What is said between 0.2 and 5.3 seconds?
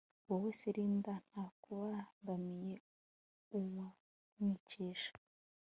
wowe se Linda ntakubangamiye uwamwicisha